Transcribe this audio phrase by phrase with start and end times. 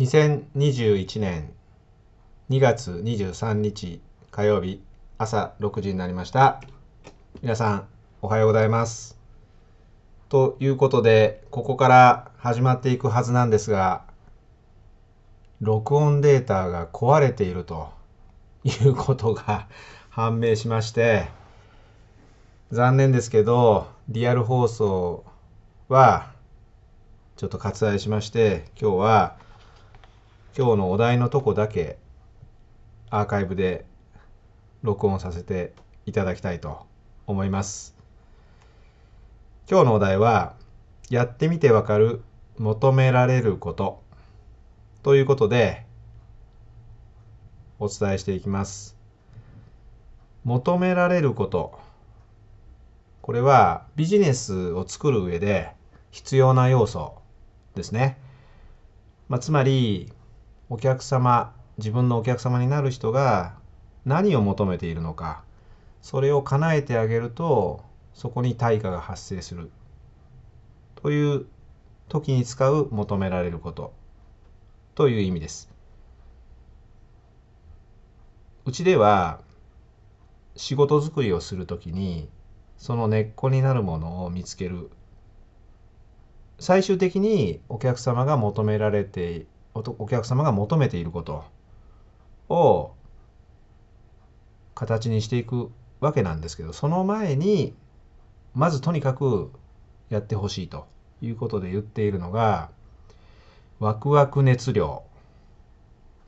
[0.00, 1.52] 2021年
[2.48, 4.82] 2月23日火曜日
[5.18, 6.62] 朝6時になりました。
[7.42, 7.86] 皆さん
[8.22, 9.18] おはようございます。
[10.30, 14.04] ということで、ここから始まっていくはずなんですが、
[15.60, 17.90] 録音データが壊れていると
[18.64, 19.66] いうことが
[20.08, 21.28] 判明しまして、
[22.72, 25.24] 残念ですけど、リアル放送
[25.88, 26.32] は
[27.36, 29.49] ちょっと割愛しまして、今日は
[30.56, 31.96] 今日のお題のとこだけ
[33.08, 33.86] アーカイブで
[34.82, 35.72] 録音させて
[36.06, 36.86] いただきたいと
[37.28, 37.94] 思います。
[39.70, 40.54] 今日のお題は、
[41.08, 42.22] やってみてわかる
[42.58, 44.02] 求められること
[45.04, 45.84] ということで
[47.78, 48.96] お伝えしていきます。
[50.44, 51.78] 求められること。
[53.22, 55.70] これはビジネスを作る上で
[56.10, 57.14] 必要な要素
[57.76, 58.18] ですね。
[59.28, 60.12] まあ、つまり、
[60.70, 63.56] お客様、自分のお客様になる人が
[64.04, 65.42] 何を求めているのか、
[66.00, 67.82] それを叶えてあげると、
[68.14, 69.70] そこに対価が発生する。
[70.94, 71.46] という
[72.08, 73.92] 時に使う求められること
[74.94, 75.68] という意味です。
[78.64, 79.40] うちでは
[80.54, 82.28] 仕事作りをするときに
[82.76, 84.90] その根っこになるものを見つける
[86.58, 91.44] 最終的にお客様が求められてお客様が求めていること
[92.48, 92.92] を
[94.74, 97.74] 形にしていくわけなんですけどその前に
[98.54, 99.50] まずとにかく
[100.08, 100.86] やってほしいと
[101.22, 102.70] いうことで言っているのが
[103.78, 105.04] ワクワク熱量。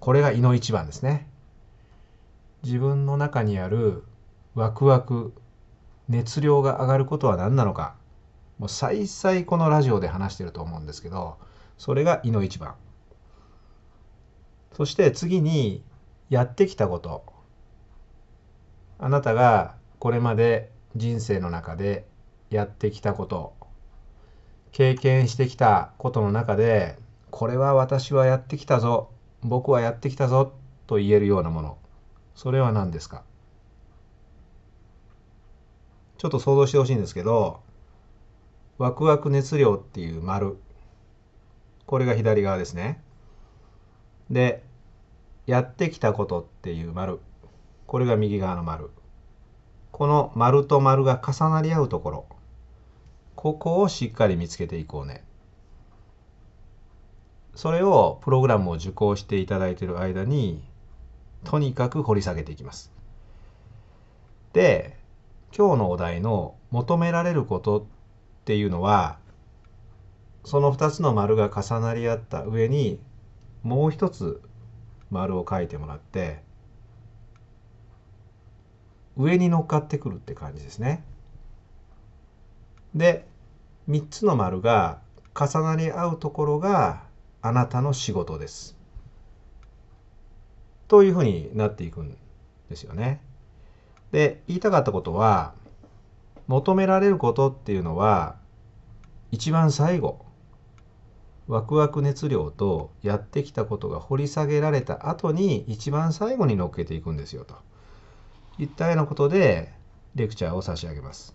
[0.00, 1.28] これが胃の一番ですね。
[2.64, 4.04] 自分の中にある
[4.54, 5.34] ワクワク
[6.08, 7.94] 熱量が上がることは何なのか。
[8.58, 11.36] もう再々このラジオで話してると思うんですけど
[11.78, 12.74] それが胃の一番。
[14.74, 15.82] そして次に
[16.30, 17.24] やってきたこと。
[18.98, 22.06] あなたがこれまで人生の中で
[22.50, 23.54] やってきたこと。
[24.72, 26.96] 経験してきたことの中で
[27.30, 29.10] これは私はやってきたぞ。
[29.42, 30.54] 僕はやってきたぞ。
[30.86, 31.78] と言えるようなもの。
[32.34, 33.24] それは何ですか？
[36.18, 37.60] ちょっと想像してほしいんですけど
[38.78, 40.56] ワクワク熱量っていう丸。
[41.84, 43.02] これが左側ですね。
[44.32, 44.64] で
[45.46, 47.20] やってきたことっていう丸。
[47.86, 48.90] これが右側の丸。
[49.90, 52.26] この丸と丸が重なり合うところ。
[53.36, 55.22] ここをしっかり見つけていこうね。
[57.54, 60.64] それをプログラムを受講していただいている間に
[61.44, 62.90] とにかく掘り下げていきます。
[64.54, 64.96] で
[65.54, 67.84] 今日のお題の求められることっ
[68.46, 69.18] ていうのは
[70.44, 72.98] その2つの丸が重なり合った上に
[73.62, 74.42] もう一つ
[75.10, 76.42] 丸を書いてもらって
[79.16, 81.04] 上に乗っかってくるって感じですね。
[82.94, 83.26] で
[83.88, 85.00] 3つの丸が
[85.34, 87.02] 重なり合うところが
[87.40, 88.76] あなたの仕事です。
[90.88, 92.16] というふうになっていくん
[92.68, 93.20] ですよね。
[94.12, 95.54] で言いたかったことは
[96.46, 98.36] 求められることっていうのは
[99.30, 100.24] 一番最後
[101.48, 107.56] ワクワク熱量とやってきたことが掘り下げられた後に一番最後に乗っけていくんですよと
[108.58, 109.72] いったようなことで
[110.14, 111.34] レクチャーを差し上げます。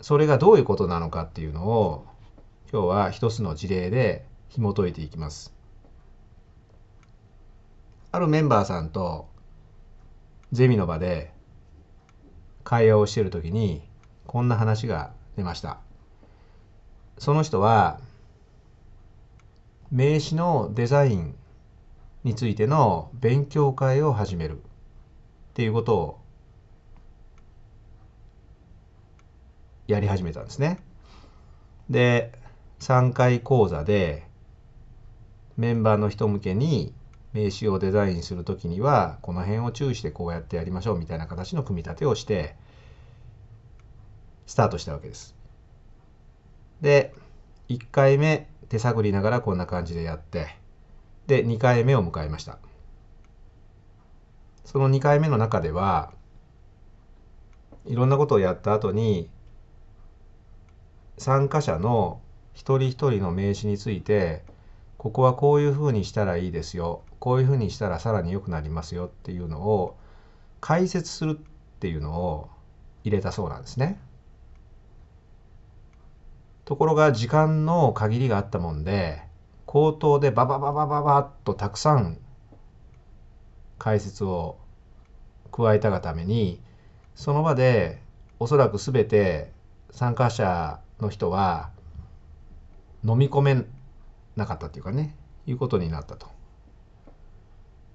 [0.00, 2.06] それがどういうことなのかっていうのを
[2.72, 5.52] 今日は一つの事例で紐解いていきます。
[8.12, 9.28] あるメンバーさんと
[10.52, 11.32] ゼミの場で
[12.64, 13.82] 会話をしている時に
[14.26, 15.80] こんな話が出ました。
[17.20, 18.00] その人は
[19.92, 21.34] 名刺のデザイン
[22.24, 24.60] についての勉強会を始めるっ
[25.52, 26.20] ていうことを
[29.86, 30.80] やり始めたんですね。
[31.90, 32.32] で
[32.78, 34.26] 3回講座で
[35.58, 36.94] メンバーの人向けに
[37.34, 42.56] 名刺をデザインする時にはこの辺を注意してこうやってやりましょうみたいな形の組み立てをして
[44.46, 45.39] スタートしたわけです。
[46.80, 47.14] で
[47.68, 50.56] 1回目手探りながらこんな感じでやって
[51.26, 52.58] で2回目を迎えました
[54.64, 56.12] その2回目の中では
[57.86, 59.28] いろんなことをやった後に
[61.18, 62.20] 参加者の
[62.54, 64.42] 一人一人の名刺について
[64.96, 69.96] ここはこういうふうにしたらいいですよこういうふうにしたらさらに良くなりますよっていうのを
[70.60, 72.48] 解説するっていうのを
[73.04, 73.98] 入れたそうなんですね。
[76.70, 79.20] ところが時間の限りがあったもんで
[79.66, 82.16] 口頭でババババババッとたくさん
[83.76, 84.56] 解説を
[85.50, 86.60] 加えたがために
[87.16, 88.00] その場で
[88.38, 89.50] おそらく全て
[89.90, 91.70] 参加者の人は
[93.02, 93.64] 飲み込め
[94.36, 95.16] なかったっていうかね
[95.48, 96.28] いうことになったと。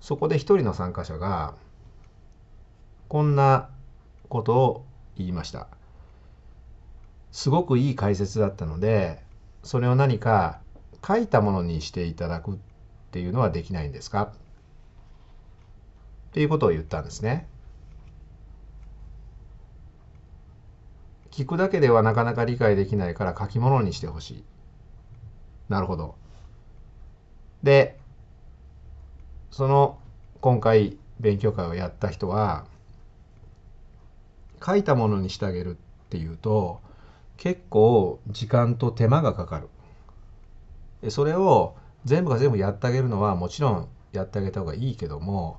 [0.00, 1.54] そこで一人の参加者が
[3.08, 3.68] こんな
[4.28, 4.84] ことを
[5.16, 5.66] 言いました。
[7.32, 9.22] すごくいい解説だったので
[9.62, 10.60] それを何か
[11.06, 12.54] 書いたものにしていただくっ
[13.10, 14.22] ていうのはできないんですか？
[14.22, 14.32] っ
[16.32, 17.46] ていうことを言ったんですね。
[21.30, 24.44] 聞くだけではなかなか理解できないから書き物にしてほしい。
[25.68, 26.16] なるほど。
[27.62, 27.98] で、
[29.50, 29.98] その
[30.40, 32.64] 今回勉強会をやった人は
[34.64, 35.78] 書いたものにしてあげるっ
[36.10, 36.80] ていうと
[37.40, 41.10] 結構時間と手間がかかる。
[41.10, 45.58] それを全部が全部やってあげるのはもちろんやってあげた方がいいけども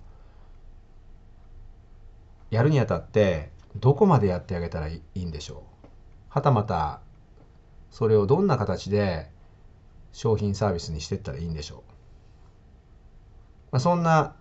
[2.51, 5.87] やるにあたってどこまでやってあげたらいいんでしょう
[6.29, 7.01] はたまた
[7.89, 9.31] それをどんな形で
[10.11, 11.79] 商品サービスにしていったらいいんでしょう、
[13.71, 14.35] まあ、そんな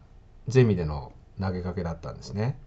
[0.49, 2.59] ゼミでの投げかけだったんですね。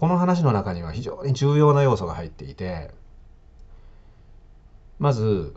[0.00, 2.90] この話の中には非常に重要な要素が入っていて
[4.98, 5.54] まず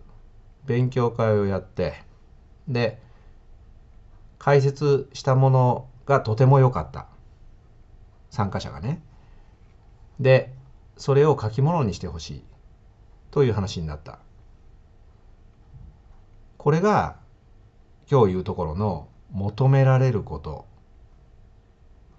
[0.65, 2.03] 勉強会をやって
[2.67, 3.01] で
[4.39, 7.07] 解説したものがとても良かった。
[8.29, 9.01] 参加者がね。
[10.19, 10.51] で
[10.97, 12.43] それを書き物にしてほしい。
[13.31, 14.19] という話になった。
[16.57, 17.15] これが
[18.11, 20.65] 今日言うところの求められること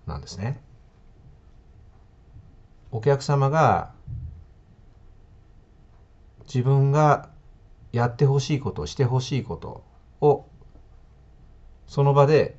[0.07, 0.63] なんですね。
[2.95, 3.91] お客様が
[6.45, 7.29] 自分が
[7.91, 9.83] やってほしいことしてほしいこと
[10.25, 10.47] を
[11.89, 12.57] その場で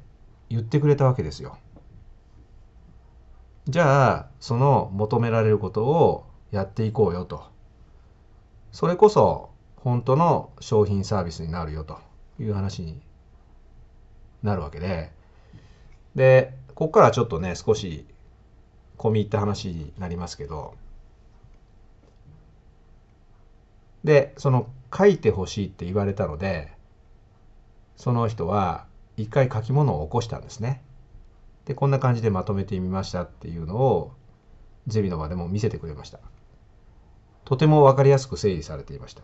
[0.50, 1.58] 言ってくれたわけですよ。
[3.70, 7.46] じゃあその求められることをやっていこうよと。
[8.74, 11.98] それこそ本当の商品サービスになるよと
[12.42, 13.00] いう話に
[14.44, 15.14] なるわけで
[16.14, 18.06] でここからちょっとね少し
[18.98, 20.76] 込み入った話になりますけど
[24.04, 26.72] でその書いてほしいって言われたので
[27.98, 28.86] その人は
[29.18, 30.82] 一回書き物を起こしたんですね。
[31.66, 34.12] でこんな感じでまとめてみましたっていうのを
[34.88, 36.20] ゼミの場でも見せてくれました。
[37.46, 39.24] とても分かりやすく整理されていました。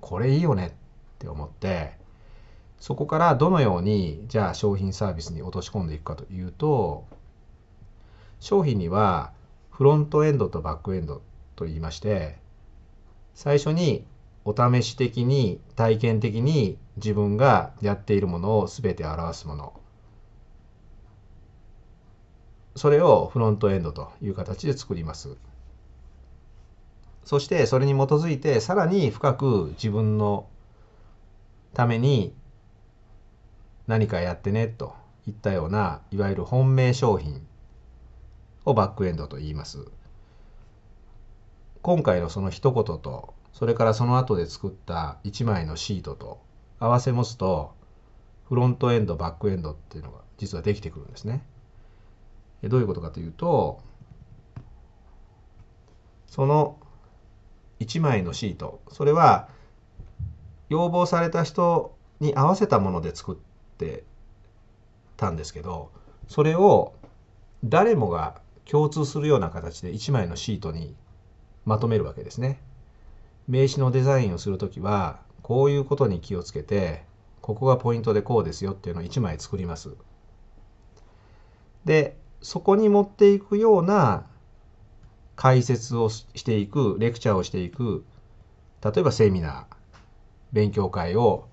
[0.00, 0.70] これいいよねっ
[1.18, 1.92] て思って
[2.80, 7.04] そこからどのようにじゃあ商品サービスに落とし込んでいくかというと
[8.40, 9.32] 商品には
[9.70, 11.22] フロントエンドとバックエンド
[11.56, 12.38] と言いまして
[13.34, 14.04] 最初に
[14.44, 19.72] お試し的に体験的に自分がやっているものを全て表すもの。
[22.74, 25.36] それをフロントエンドという形で作ります。
[27.24, 30.48] そしてそれに基づいてさらに深く自分の
[31.74, 32.32] ために
[33.86, 34.94] 何かやってねと
[35.26, 37.46] いったようないわゆる本命商品
[38.68, 39.86] をバックエンドと言います。
[41.82, 46.40] 今回のその一言とそれからその後で作った1枚のシートと
[46.78, 47.72] 合わせ持つと
[48.48, 51.42] フロントエンドバックエンドっていうのが実はできてくるんですね。
[52.62, 53.80] どういうことかというと
[56.26, 56.76] その
[57.80, 59.48] 1枚のシートそれは
[60.68, 63.36] 要望された人に合わせたもので作っ
[63.78, 64.04] て
[65.16, 65.90] たんですけど
[66.26, 66.94] それを
[67.64, 70.94] 誰もが共通するような形で1枚のシートに
[71.64, 72.60] まとめるわけですね。
[73.48, 77.04] 名刺のデザインをする時はこういうことに気をつけて
[77.40, 79.96] ここがポイントでこうですよっていうのを1枚作ります。
[81.86, 84.26] でそこに持っていくような
[85.34, 88.04] 解説をしていくレクチャーをしていく
[88.84, 89.64] 例えばセミナー
[90.52, 91.48] 勉強会を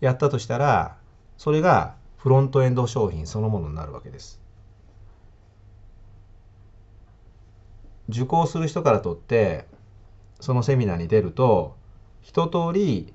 [0.00, 0.96] やったとしたら
[1.38, 4.40] それがフロントエンド商品そのものになるわけです。
[8.08, 9.66] 受講する人からとって
[10.40, 11.76] そのセミナーに出ると
[12.22, 13.12] 一通り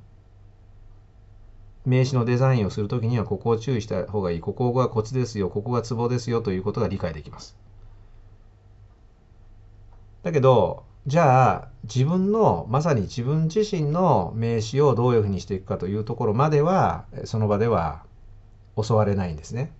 [1.85, 7.57] 名刺のデザインをするときにはここを注意した方がいいここがコツですよここがツボですよということが理解できます。
[10.23, 18.05] だけどじゃあ自分のまさに自分自身の名刺をどういうふうにしていくかというところまではその場では
[18.77, 19.73] 教われないんですね。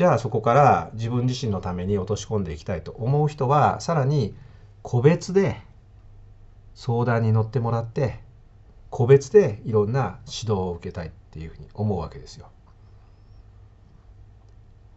[0.00, 4.34] じゃあそこから自分自身のために落とし込んでいきたいと思う人はさらに
[4.80, 5.60] 個別で
[6.74, 8.20] 相談に乗ってもらって
[8.88, 12.48] 個別でいろんな指導を受けたいっていうふうに思うわけですよ。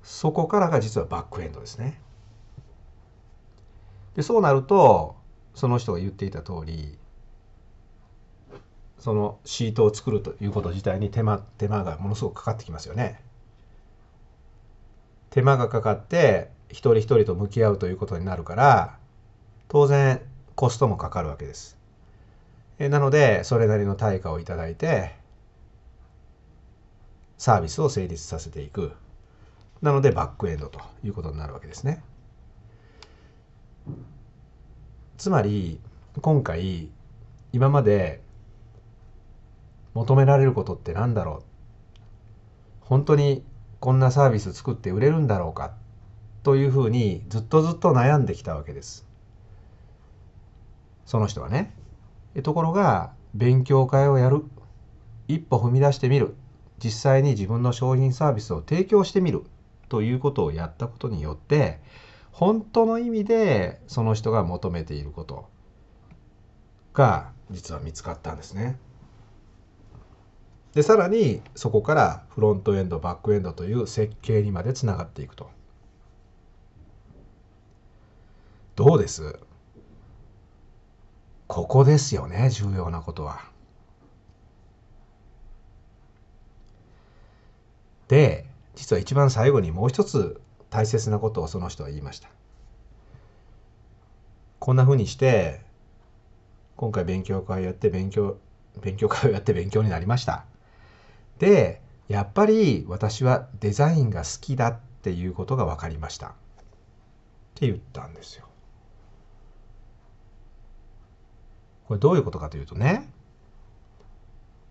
[0.03, 1.99] そこからが実はバックエンドですね。
[4.15, 5.17] でそうなると
[5.53, 6.97] その人が言っていた通り
[8.99, 13.32] そのシートを作るということ自体に手間手間がものすごくかかってきますよね。
[15.33, 18.99] 手間がかかって一人一人と向き合うということになるから
[19.67, 20.21] 当然
[20.53, 21.75] コストもかかるわけです。
[22.77, 25.15] えなのでそれなりの対価をいただいて
[27.39, 28.91] サービスを成立させていく。
[29.81, 32.03] なのでバックエンドということになるわけですね。
[35.17, 35.79] つまり
[36.21, 36.89] 今回
[37.53, 38.21] 今まで
[39.95, 41.43] 求められることって何だろう？
[42.81, 43.43] 本当に
[43.83, 45.73] こんなサービス作って売れるんだろうか？
[46.43, 49.05] というふうにずっとずっと悩んできたわけです。
[51.05, 51.75] その人はね。
[52.43, 54.45] ところが勉強会をやる
[55.27, 56.33] 一歩踏み出してみる
[56.81, 59.43] 実際に自分の商品サービスを提供してみる
[59.89, 61.81] ということをやったことによって
[62.31, 65.49] 本当の意味でその人が求めていること
[66.93, 68.77] が実は見つかったんですね。
[70.73, 75.49] でさらにそこからフロントエンドバックエンドという設計にまでつながっていくと。
[78.75, 79.37] どうです？
[81.47, 83.41] ここですよね重要なことは。
[88.07, 92.29] で実は一番最後にもう一つ大切なことをその人は言いました。
[94.57, 95.61] こんなふうにして
[96.75, 98.37] 今回勉強会やって勉強
[98.81, 100.45] 勉強会をやって勉強になりました。
[101.39, 106.31] でやっぱり私はデザインが好きだっていうことが分かりましたっ
[107.55, 108.45] て言ったんですよ。
[111.87, 113.09] これどういうことかというとね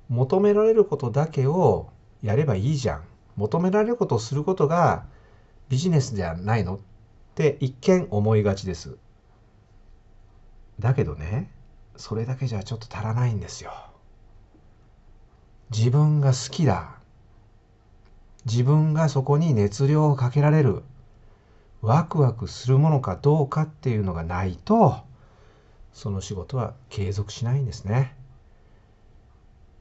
[0.09, 1.91] 求められることだけを
[2.23, 3.05] やればいいじゃん
[3.37, 5.05] 求められることをすることが
[5.69, 6.79] ビジネスじゃないのっ
[7.35, 8.97] て一見思いがちです。
[10.79, 11.51] だけどね
[11.97, 13.73] それだけじゃちょっと足らないんですよ。
[15.75, 16.97] 自分が好きだ。
[18.45, 20.83] 自分がそこに熱量をかけられる。
[21.81, 24.99] ワクワクするものかどうかっていうのがないと、
[25.95, 28.15] その仕事は継続しないんですね。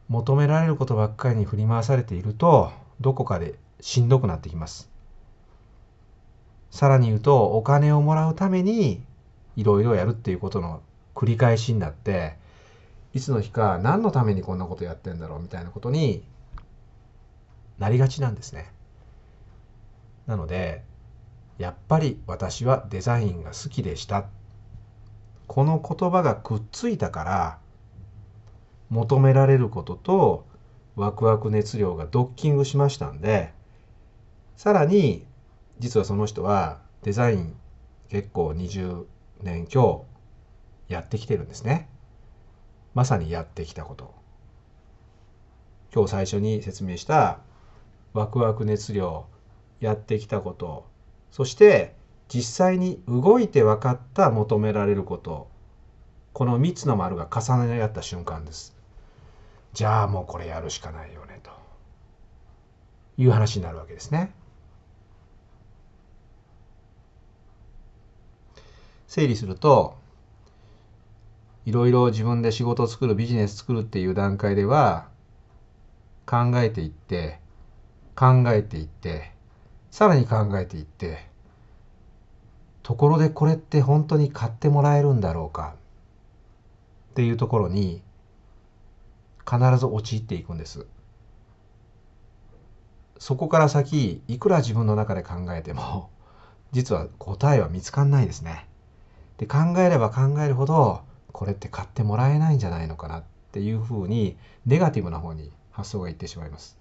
[0.07, 2.71] 求められることばっかりに振り回されていると、
[3.01, 4.89] どこかでしんどくなってきます。
[6.69, 9.03] さらに言うと、お金をもらうために
[9.57, 10.81] いろいろやるっていうことの
[11.15, 12.39] 繰り返しになって、
[13.13, 16.23] いつの日か何のためにこんなことやってんだろうみたいなことに
[17.77, 18.71] なりがちなんですね。
[20.27, 20.83] なので
[21.57, 24.25] やっぱり私はデザインが好きでした。
[25.47, 27.59] この言葉がくっついたから
[28.89, 30.45] 求められることと
[30.95, 33.51] ワクワク熱量がドッキングしましたんで
[34.55, 35.25] さらに
[35.79, 37.55] 実はその人はデザイン
[38.09, 39.05] 結構20
[39.41, 40.05] 年強
[40.87, 41.89] やってきてるんですね。
[42.93, 44.13] まさにやってきたこと。
[45.93, 47.39] 今日最初に説明した
[48.13, 49.25] ワクワク熱量
[49.79, 50.85] やってきたこと。
[51.31, 51.95] そして
[52.27, 55.49] 実際に動いて分かった求められること。
[56.33, 58.75] この3つの丸が重ね合った瞬間です。
[59.73, 61.51] じゃあもうこれやるしかないよねと。
[63.17, 64.33] いう話になるわけですね。
[69.07, 69.97] 整理すると
[71.65, 75.07] いろいろ自分で仕事作るビジネス作るっていう段階では
[76.25, 77.39] 考えていって
[78.15, 79.31] 考えていって
[79.91, 81.25] さらに考えていって
[82.83, 85.75] ところでこれって本当に買ってもらえるんだろうか
[87.11, 88.01] っていうところに
[89.49, 90.85] 必ず陥っていくんです。
[93.19, 96.09] そこから先いくら自分の中で考えても
[96.71, 98.67] 実は答えは見つかんないですね。
[99.37, 106.77] で考えれば考えるほどこれって買ってもらえないんじゃないのかなっていうふうにネガティブな方に発想がいってしまいます。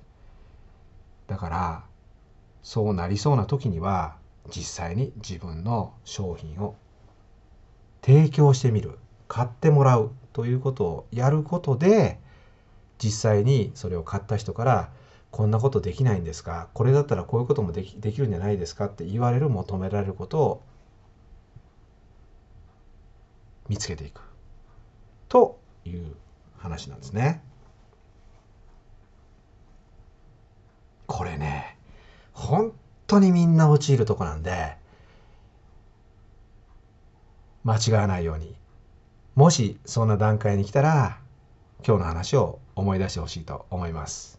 [1.26, 1.84] だから
[2.62, 4.16] そうなりそうな時には
[4.48, 6.76] 実際に自分の商品を
[8.02, 12.18] 提供してみる買ってもらうということをやることで
[12.98, 14.90] 実際にそれを買った人から
[15.30, 16.68] こんなことできないんですか？
[16.74, 20.62] これだったらこういうこともできできるんじゃないですかって言われる求められることを
[23.68, 24.22] 見つけていく
[25.30, 26.16] という
[26.58, 27.42] 話なんですね。
[31.06, 31.76] これね
[32.32, 32.72] 本
[33.06, 34.76] 当にみんな陥るとこなんで
[37.64, 38.54] 間違わないように
[39.34, 41.18] もしそんな段階に来たら
[41.86, 44.38] 今日の話を思い出してほしいと思います。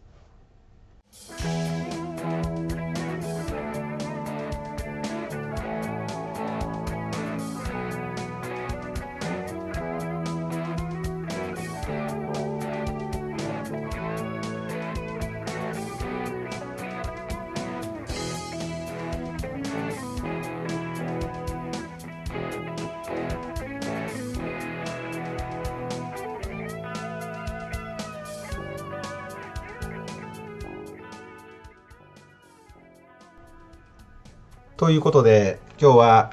[34.82, 36.32] ということで、今日は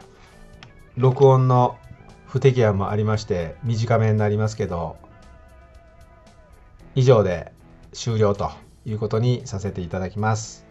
[0.98, 1.78] 録音の
[2.26, 4.98] 不適案もありまして短めになりますけど、
[6.96, 7.52] 以上で
[7.94, 8.50] 終了と
[8.88, 10.66] いうことにさせていただきます。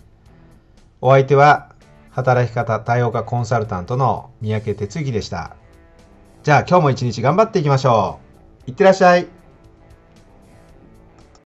[1.00, 1.70] お相手は
[2.11, 5.54] 働き方多様化コンサルタントの三宅哲之でした。
[6.42, 8.18] じゃあ今日も一日頑張っていきましょ
[8.66, 8.70] う。
[8.70, 9.38] いってらっしゃい。